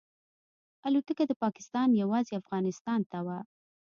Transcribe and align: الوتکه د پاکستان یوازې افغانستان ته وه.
الوتکه 0.87 1.23
د 1.27 1.31
پاکستان 1.43 1.87
یوازې 2.01 2.33
افغانستان 2.41 2.99
ته 3.11 3.17
وه. 3.25 3.39